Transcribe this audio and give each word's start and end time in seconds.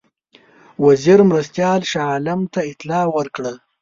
وزیر 0.85 1.19
مرستیال 1.29 1.81
شاه 1.91 2.07
عالم 2.11 2.41
ته 2.53 2.59
اطلاع 2.71 3.05
ورکړه. 3.15 3.53